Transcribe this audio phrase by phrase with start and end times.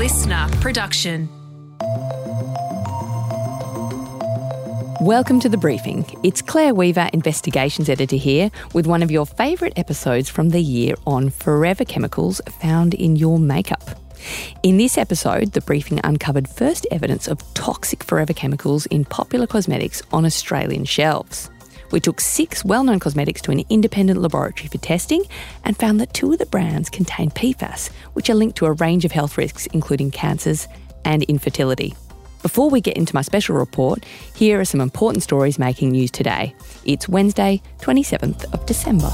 [0.00, 1.28] Listnr production.
[4.98, 6.06] Welcome to the briefing.
[6.22, 10.94] It's Clair Weaver, investigations editor here, with one of your favourite episodes from the year
[11.06, 13.90] on forever chemicals found in your makeup.
[14.62, 20.02] In this episode, the briefing uncovered first evidence of toxic forever chemicals in popular cosmetics
[20.14, 21.50] on Australian shelves.
[21.90, 25.24] We took six well known cosmetics to an independent laboratory for testing
[25.64, 29.04] and found that two of the brands contain PFAS, which are linked to a range
[29.04, 30.68] of health risks, including cancers
[31.04, 31.94] and infertility.
[32.42, 36.54] Before we get into my special report, here are some important stories making news today.
[36.84, 39.10] It's Wednesday, 27th of December.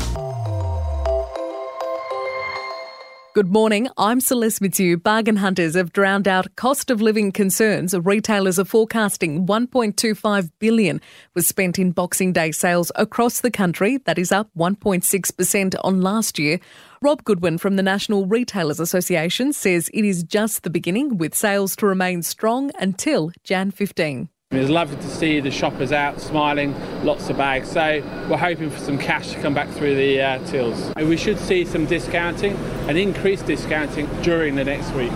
[3.36, 3.90] Good morning.
[3.98, 4.96] I'm Celeste Mitsu.
[4.96, 7.94] Bargain hunters have drowned out cost of living concerns.
[7.94, 11.02] Retailers are forecasting 1.25 billion
[11.34, 13.98] was spent in Boxing Day sales across the country.
[13.98, 16.58] That is up 1.6% on last year.
[17.02, 21.76] Rob Goodwin from the National Retailers Association says it is just the beginning, with sales
[21.76, 24.30] to remain strong until Jan 15.
[24.52, 26.72] It was lovely to see the shoppers out smiling,
[27.04, 27.68] lots of bags.
[27.68, 30.94] So we're hoping for some cash to come back through the uh, tills.
[30.94, 32.56] We should see some discounting
[32.88, 35.12] and increased discounting during the next week.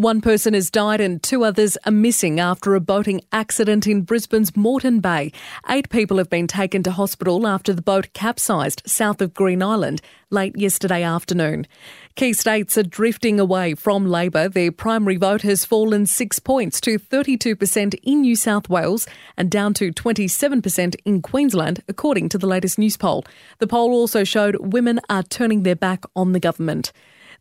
[0.00, 4.56] One person has died and two others are missing after a boating accident in Brisbane's
[4.56, 5.30] Moreton Bay.
[5.68, 10.00] Eight people have been taken to hospital after the boat capsized south of Green Island
[10.30, 11.66] late yesterday afternoon.
[12.14, 14.48] Key states are drifting away from Labor.
[14.48, 19.74] Their primary vote has fallen six points to 32% in New South Wales and down
[19.74, 23.26] to 27% in Queensland, according to the latest Newspoll.
[23.58, 26.90] The poll also showed women are turning their back on the government.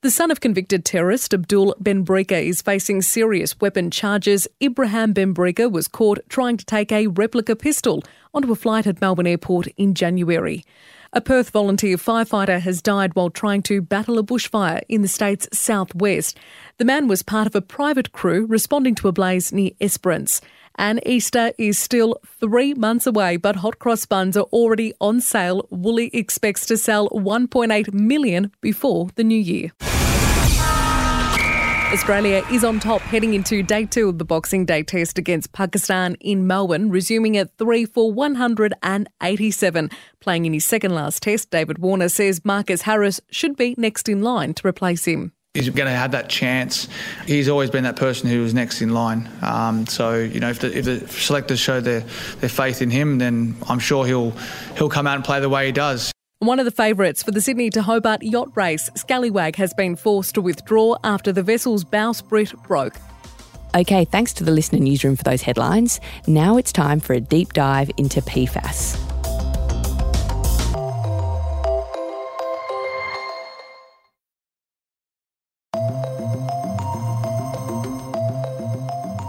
[0.02, 4.48] The son of convicted terrorist Abdul Benbrika is facing serious weapon charges.
[4.62, 9.28] Ibrahim Benbrika was caught trying to take a replica pistol onto a flight at Melbourne
[9.28, 10.64] Airport in January.
[11.12, 15.50] A Perth volunteer firefighter has died while trying to battle a bushfire in the state's
[15.52, 16.38] southwest.
[16.78, 20.40] The man was part of a private crew responding to a blaze near Esperance.
[20.80, 25.68] And Easter is still three months away, but hot cross buns are already on sale.
[25.70, 29.74] Woolies expects to sell 1.8 million before the new year.
[31.92, 36.16] Australia is on top heading into day two of the Boxing Day test against Pakistan
[36.22, 39.90] in Melbourne, resuming at 3 for 187.
[40.22, 44.22] Playing in his second last test, David Warner says Marcus Harris should be next in
[44.22, 45.34] line to replace him.
[45.56, 46.88] He's going to have that chance.
[47.26, 49.28] He's always been that person who was next in line.
[49.42, 52.02] Um, so you know, if the, if the selectors show their,
[52.40, 54.30] their faith in him, then I'm sure he'll
[54.78, 56.12] he'll come out and play the way he does.
[56.38, 60.36] One of the favourites for the Sydney to Hobart yacht race, Scallywag, has been forced
[60.36, 62.96] to withdraw after the vessel's bowsprit broke.
[63.76, 66.00] Okay, thanks to the Listnr newsroom for those headlines.
[66.28, 69.19] Now it's time for a deep dive into PFAS.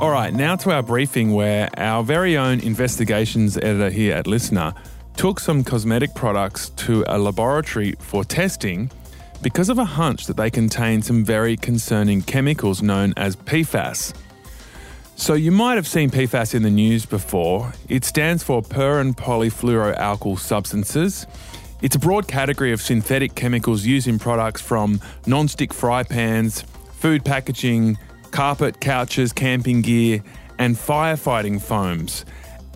[0.00, 4.75] All right, now to our briefing where our very own investigations editor here at Listnr
[5.15, 8.91] took some cosmetic products to a laboratory for testing
[9.43, 14.15] because of a hunch that they contain some very concerning chemicals known as PFAS.
[15.16, 17.75] So, you might have seen PFAS in the news before.
[17.91, 21.27] It stands for per and polyfluoroalkyl substances.
[21.82, 26.62] It's a broad category of synthetic chemicals used in products from non-stick fry pans,
[26.93, 27.99] food packaging,
[28.31, 30.23] carpet, couches, camping gear,
[30.59, 32.25] and firefighting foams.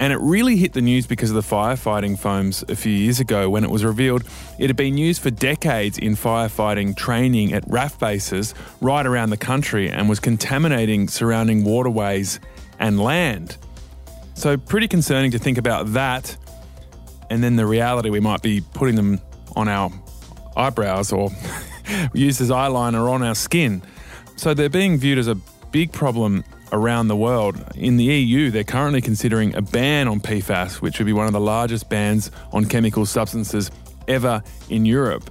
[0.00, 3.48] And it really hit the news because of the firefighting foams a few years ago
[3.48, 4.24] when it was revealed
[4.58, 9.36] it had been used for decades in firefighting training at RAAF bases right around the
[9.36, 12.40] country and was contaminating surrounding waterways
[12.80, 13.56] and land.
[14.34, 16.36] So, pretty concerning to think about that.
[17.30, 19.20] And then the reality we might be putting them
[19.54, 19.92] on our
[20.56, 21.30] eyebrows or
[22.14, 23.80] used as eyeliner on our skin.
[24.36, 25.36] So, they're being viewed as a
[25.70, 27.62] big problem around the world.
[27.74, 31.32] In the EU, they're currently considering a ban on PFAS, which would be one of
[31.32, 33.70] the largest bans on chemical substances
[34.08, 35.30] ever in Europe.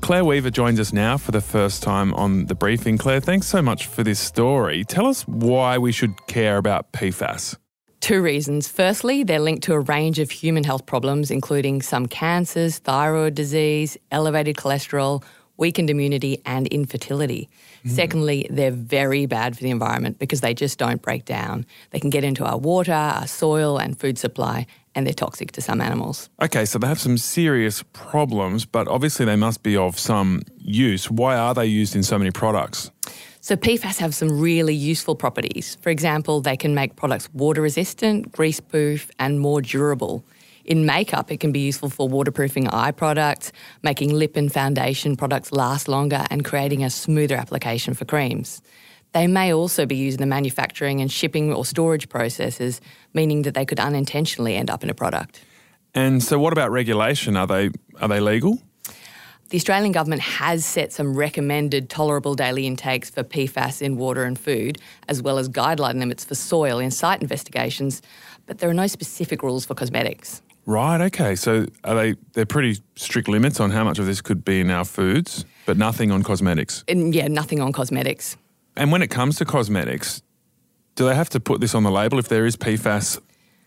[0.00, 2.96] Clair Weaver joins us now for the first time on the briefing.
[2.98, 4.84] Clair, thanks so much for this story.
[4.84, 7.56] Tell us why we should care about PFAS.
[8.00, 8.68] Two reasons.
[8.68, 13.96] Firstly, they're linked to a range of human health problems, including some cancers, thyroid disease,
[14.12, 15.24] elevated cholesterol,
[15.56, 17.48] weakened immunity, and infertility.
[17.84, 17.90] Mm.
[17.90, 21.66] Secondly, they're very bad for the environment because they just don't break down.
[21.90, 25.60] They can get into our water, our soil, and food supply, and they're toxic to
[25.60, 26.28] some animals.
[26.42, 31.10] Okay, so they have some serious problems, but obviously they must be of some use.
[31.10, 32.90] Why are they used in so many products?
[33.40, 35.78] So, PFAS have some really useful properties.
[35.80, 40.24] For example, they can make products water resistant, grease proof, and more durable.
[40.66, 43.52] In makeup, it can be useful for waterproofing eye products,
[43.84, 48.60] making lip and foundation products last longer, and creating a smoother application for creams.
[49.12, 52.80] They may also be used in the manufacturing and shipping or storage processes,
[53.14, 55.40] meaning that they could unintentionally end up in a product.
[55.94, 57.36] And so, what about regulation?
[57.36, 57.70] Are they
[58.00, 58.60] are they legal?
[59.48, 64.36] The Australian government has set some recommended tolerable daily intakes for PFAS in water and
[64.36, 68.02] food, as well as guideline limits for soil in site investigations,
[68.46, 70.42] but there are no specific rules for cosmetics.
[70.66, 71.00] Right.
[71.00, 71.36] Okay.
[71.36, 72.14] So are they?
[72.32, 75.78] They're pretty strict limits on how much of this could be in our foods, but
[75.78, 76.84] nothing on cosmetics.
[76.88, 78.36] And yeah, nothing on cosmetics.
[78.76, 80.22] And when it comes to cosmetics,
[80.96, 83.20] do they have to put this on the label if there is PFAS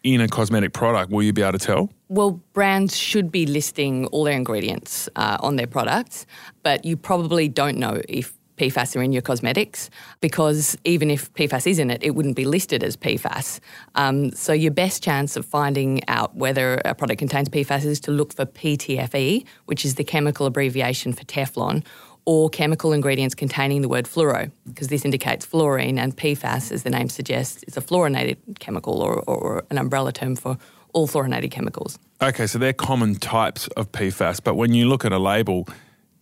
[0.03, 1.11] in a cosmetic product?
[1.11, 1.89] Will you be able to tell?
[2.09, 6.25] Well, brands should be listing all their ingredients uh, on their products,
[6.63, 9.89] but you probably don't know if PFAS are in your cosmetics
[10.21, 13.59] because even if PFAS is in it, it wouldn't be listed as PFAS.
[13.95, 18.11] Um, so your best chance of finding out whether a product contains PFAS is to
[18.11, 21.83] look for PTFE, which is the chemical abbreviation for Teflon,
[22.25, 26.89] or chemical ingredients containing the word fluoro, because this indicates fluorine, and PFAS, as the
[26.89, 30.57] name suggests, is a fluorinated chemical or, or an umbrella term for
[30.93, 31.97] all fluorinated chemicals.
[32.21, 35.67] Okay, so they're common types of PFAS, but when you look at a label,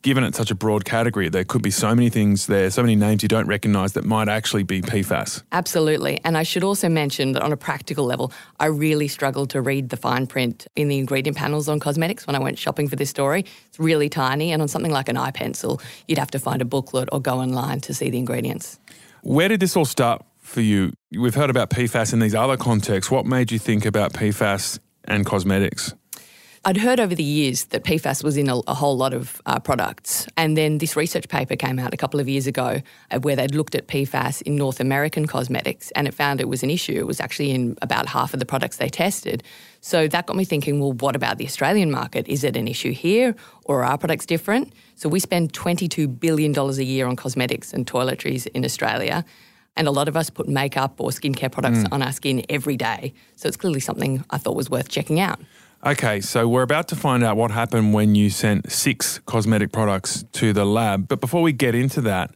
[0.01, 2.95] given it's such a broad category, there could be so many things there, so many
[2.95, 5.43] names you don't recognise that might actually be PFAS.
[5.51, 6.19] Absolutely.
[6.23, 9.89] And I should also mention that on a practical level, I really struggled to read
[9.89, 13.09] the fine print in the ingredient panels on cosmetics when I went shopping for this
[13.09, 13.45] story.
[13.67, 16.65] It's really tiny, and on something like an eye pencil, you'd have to find a
[16.65, 18.79] booklet or go online to see the ingredients.
[19.23, 20.93] Where did this all start for you?
[21.11, 23.11] We've heard about PFAS in these other contexts.
[23.11, 25.93] What made you think about PFAS and cosmetics?
[26.67, 29.57] I'd heard over the years that PFAS was in a, a whole lot of uh,
[29.57, 30.27] products.
[30.35, 33.55] And then this research paper came out a couple of years ago uh, where they'd
[33.55, 36.91] looked at PFAS in North American cosmetics and it found it was an issue.
[36.91, 39.43] It was actually in about half of the products they tested.
[39.79, 42.27] So that got me thinking well, what about the Australian market?
[42.27, 44.73] Is it an issue here or are our products different?
[44.95, 49.23] So we spend $22 billion a year on cosmetics and toiletries in Australia.
[49.77, 51.93] And a lot of us put makeup or skincare products mm.
[51.93, 53.13] on our skin every day.
[53.37, 55.39] So it's clearly something I thought was worth checking out.
[55.85, 60.25] Okay, so we're about to find out what happened when you sent six cosmetic products
[60.33, 61.07] to the lab.
[61.07, 62.31] But before we get into that,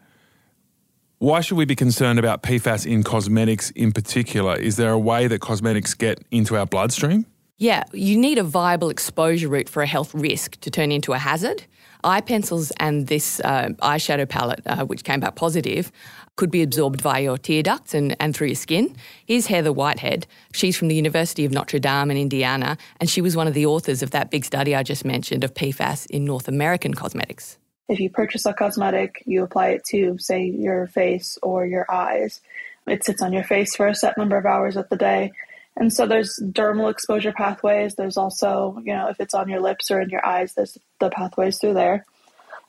[1.18, 4.56] why should we be concerned about PFAS in cosmetics in particular?
[4.56, 7.26] Is there a way that cosmetics get into our bloodstream?
[7.58, 11.18] Yeah, you need a viable exposure route for a health risk to turn into a
[11.18, 11.66] hazard.
[12.04, 15.92] Eye pencils and this uh, eyeshadow palette, uh, which came back positive,
[16.36, 18.96] could be absorbed via your tear ducts and, and through your skin.
[19.26, 20.26] Here's Heather Whitehead.
[20.54, 23.66] She's from the University of Notre Dame in Indiana, and she was one of the
[23.66, 27.58] authors of that big study I just mentioned of PFAS in North American cosmetics.
[27.88, 32.42] If you purchase a cosmetic, you apply it to, say, your face or your eyes.
[32.88, 35.32] It sits on your face for a set number of hours of the day.
[35.78, 37.96] And so there's dermal exposure pathways.
[37.96, 41.10] There's also, you know, if it's on your lips or in your eyes, there's the
[41.10, 42.06] pathways through there.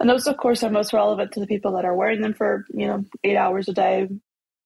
[0.01, 2.65] And those, of course, are most relevant to the people that are wearing them for,
[2.73, 4.09] you know, eight hours a day.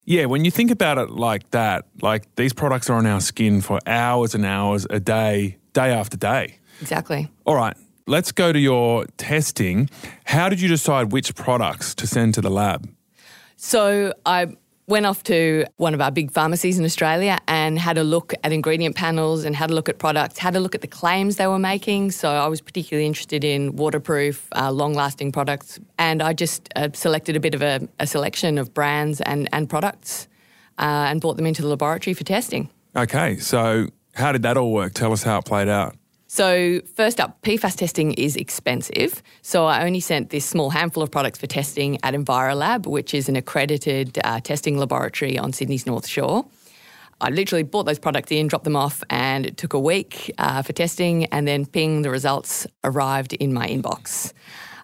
[0.05, 3.61] Yeah, when you think about it like that, like these products are on our skin
[3.61, 6.59] for hours and hours a day, day after day.
[6.81, 7.29] Exactly.
[7.45, 9.91] All right, let's go to your testing.
[10.25, 12.89] How did you decide which products to send to the lab?
[13.57, 14.57] So I
[14.87, 18.53] went off to one of our big pharmacies in Australia and had a look at
[18.53, 21.47] ingredient panels and had a look at products, had a look at the claims they
[21.47, 22.13] were making.
[22.13, 25.81] So I was particularly interested in waterproof, uh, long lasting products.
[25.99, 29.69] And I just uh, selected a bit of a, a, selection of brands and, and
[29.69, 30.29] products
[30.79, 32.71] uh, and brought them into the laboratory for testing.
[32.95, 34.95] Okay, so how did that all work?
[34.95, 35.97] Tell us how it played out.
[36.37, 39.23] So, first up, PFAS testing is expensive.
[39.41, 43.31] So, I only sent this small handful of products for testing at Envirolab, which is
[43.31, 46.45] an accredited uh, testing laboratory on Sydney's North Shore.
[47.23, 50.61] I literally bought those products in, dropped them off, and it took a week uh,
[50.61, 54.35] for testing, and then ping, the results arrived in my inbox.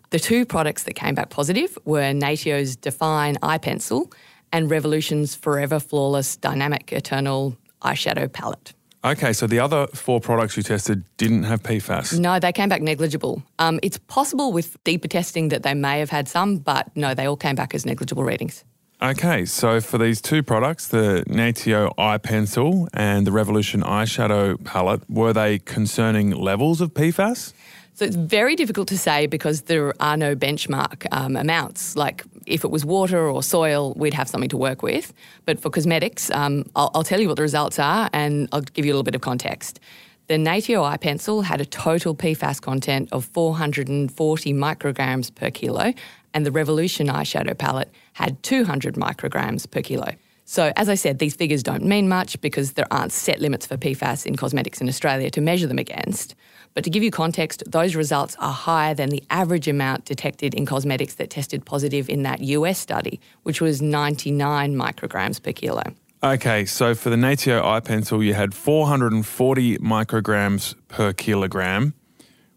[0.08, 4.10] The two products that came back positive were Natio's Define Eye Pencil
[4.54, 8.72] and Revolution's Forever Flawless Dynamic Eternal Eyeshadow Palette.
[9.04, 12.18] Okay, so the other four products you tested didn't have PFAS?
[12.20, 13.42] No, they came back negligible.
[13.58, 17.26] Um, it's possible with deeper testing that they may have had some, but no, they
[17.26, 18.64] all came back as negligible readings.
[19.02, 25.10] Okay, so for these two products, the Natio Eye Pencil and the Revolution Eyeshadow Palette,
[25.10, 27.52] were they concerning levels of PFAS?
[27.94, 31.96] So it's very difficult to say because there are no benchmark um, amounts.
[31.96, 35.12] Like if it was water or soil, we'd have something to work with.
[35.44, 38.84] But for cosmetics, um, I'll, I'll tell you what the results are and I'll give
[38.84, 39.80] you a little bit of context.
[40.28, 45.92] The Natio eye pencil had a total PFAS content of 440 micrograms per kilo,
[46.32, 50.12] and the Revolution eyeshadow palette had 200 micrograms per kilo.
[50.44, 53.76] So, as I said, these figures don't mean much because there aren't set limits for
[53.76, 56.34] PFAS in cosmetics in Australia to measure them against.
[56.74, 60.66] But to give you context, those results are higher than the average amount detected in
[60.66, 65.82] cosmetics that tested positive in that US study, which was 99 micrograms per kilo.
[66.24, 71.94] Okay, so for the Natio eye pencil, you had 440 micrograms per kilogram,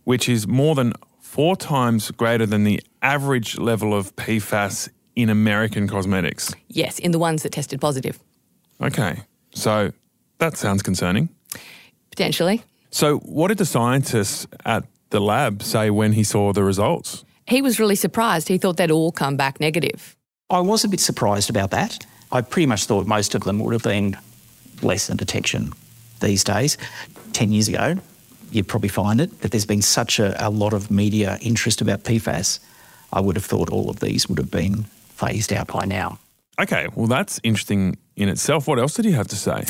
[0.03, 5.87] which is more than four times greater than the average level of PFAS in American
[5.87, 6.53] cosmetics.
[6.67, 8.19] Yes, in the ones that tested positive.
[8.79, 9.91] Okay, so
[10.37, 11.29] that sounds concerning.
[12.11, 12.63] Potentially.
[12.95, 17.25] So, what did the scientists at the lab say when he saw the results?
[17.45, 18.47] He was really surprised.
[18.47, 20.15] He thought they'd all come back negative.
[20.49, 22.05] I was a bit surprised about that.
[22.31, 24.17] I pretty much thought most of them would have been
[24.81, 25.73] less than detection
[26.21, 26.77] these days.
[27.33, 27.97] 10 years ago,
[28.51, 32.05] you'd probably find it, but there's been such a, a lot of media interest about
[32.05, 32.61] PFAS.
[33.11, 36.17] I would have thought all of these would have been phased out by now.
[36.59, 38.67] Okay, well, that's interesting in itself.
[38.67, 39.65] What else did he have to say?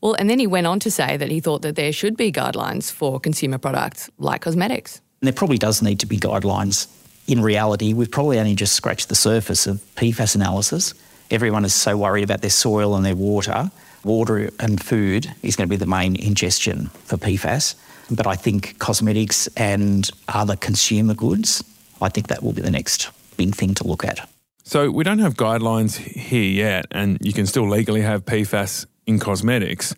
[0.00, 2.32] Well, and then he went on to say that he thought that there should be
[2.32, 5.02] guidelines for consumer products like cosmetics.
[5.20, 6.88] And there probably does need to be guidelines.
[7.26, 10.94] In reality, we've probably only just scratched the surface of PFAS analysis.
[11.30, 13.70] Everyone is so worried about their soil and their water.
[14.02, 17.74] Water and food is going to be the main ingestion for PFAS.
[18.10, 21.62] But I think cosmetics and other consumer goods,
[22.00, 24.26] I think that will be the next big thing to look at.
[24.70, 29.18] So we don't have guidelines here yet, and you can still legally have PFAS in
[29.18, 29.96] cosmetics.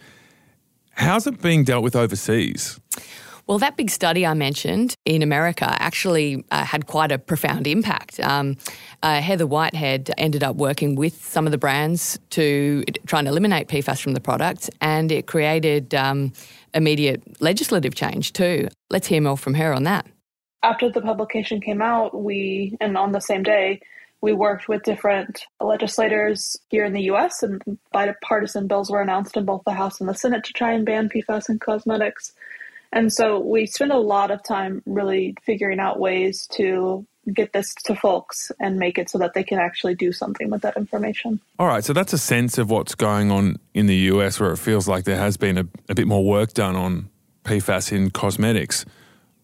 [0.93, 2.81] How's it being dealt with overseas?
[3.47, 8.19] Well, that big study I mentioned in America actually uh, had quite a profound impact.
[8.21, 8.57] Um,
[9.03, 13.69] uh, Heather Whitehead ended up working with some of the brands to try and eliminate
[13.69, 16.33] PFAS from the products, and it created um,
[16.73, 18.69] immediate legislative change too.
[18.89, 20.07] Let's hear more from her on that.
[20.63, 23.79] After the publication came out, we, and on the same day,
[24.23, 27.61] we worked with different legislators here in the US, and
[27.93, 31.09] bipartisan bills were announced in both the House and the Senate to try and ban
[31.09, 32.33] PFAS in cosmetics.
[32.93, 37.75] And so we spent a lot of time really figuring out ways to get this
[37.75, 41.41] to folks and make it so that they can actually do something with that information.
[41.59, 44.59] All right, so that's a sense of what's going on in the US where it
[44.59, 47.09] feels like there has been a, a bit more work done on
[47.45, 48.85] PFAS in cosmetics.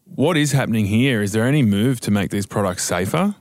[0.05, 1.21] What is happening here?
[1.21, 3.35] Is there any move to make these products safer?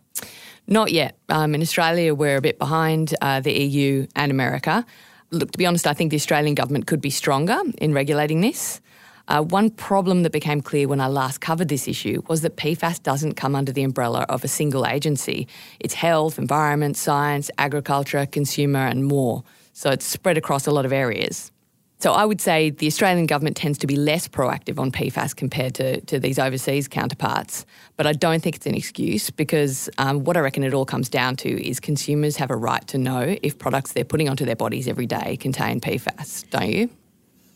[0.67, 1.17] Not yet.
[1.29, 4.85] Um, in Australia, we're a bit behind uh, the EU and America.
[5.31, 8.81] Look, to be honest, I think the Australian government could be stronger in regulating this.
[9.29, 13.03] Uh, one problem that became clear when I last covered this issue was that PFAS
[13.03, 15.47] doesn't come under the umbrella of a single agency.
[15.79, 19.43] It's health, environment, science, agriculture, consumer, and more.
[19.73, 21.51] So it's spread across a lot of areas.
[21.99, 25.73] So I would say the Australian government tends to be less proactive on PFAS compared
[25.75, 27.65] to, to these overseas counterparts.
[27.95, 31.09] But I don't think it's an excuse because um, what I reckon it all comes
[31.09, 34.55] down to is consumers have a right to know if products they're putting onto their
[34.55, 36.89] bodies every day contain PFAS, don't you?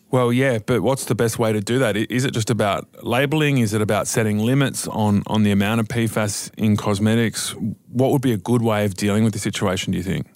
[0.09, 1.95] Well, yeah, but what's the best way to do that?
[1.95, 3.59] Is it just about labeling?
[3.59, 7.55] Is it about setting limits on, on the amount of PFAS in cosmetics?
[7.87, 10.27] What would be a good way of dealing with the situation, do you think?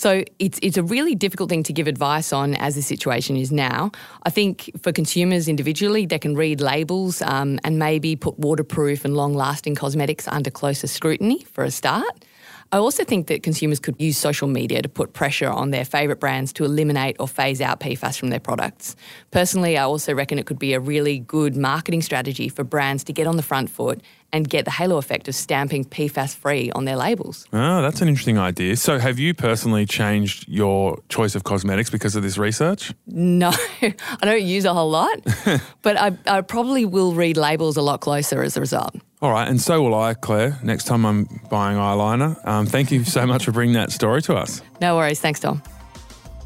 [0.00, 3.52] So it's it's a really difficult thing to give advice on as the situation is
[3.52, 3.92] now.
[4.22, 9.14] I think for consumers individually, they can read labels um, and maybe put waterproof and
[9.14, 12.24] long lasting cosmetics under closer scrutiny for a start.
[12.72, 16.20] I also think that consumers could use social media to put pressure on their favourite
[16.20, 18.94] brands to eliminate or phase out PFAS from their products.
[19.32, 23.12] Personally, I also reckon it could be a really good marketing strategy for brands to
[23.12, 24.00] get on the front foot
[24.32, 27.48] and get the halo effect of stamping PFAS free on their labels.
[27.52, 28.76] Oh, that's an interesting idea.
[28.76, 32.94] So, have you personally changed your choice of cosmetics because of this research?
[33.08, 33.50] No,
[33.82, 35.18] I don't use a whole lot,
[35.82, 38.94] but I, I probably will read labels a lot closer as a result.
[39.22, 42.42] All right, and so will I, Clair, next time I'm buying eyeliner.
[42.48, 44.62] Um, thank you so much for bringing that story to us.
[44.80, 45.20] No worries.
[45.20, 45.62] Thanks, Tom.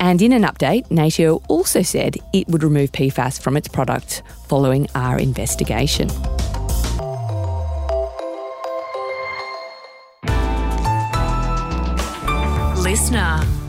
[0.00, 4.88] And in an update, Natio also said it would remove PFAS from its products following
[4.97, 6.09] our investigation.
[12.85, 13.63] Listnr.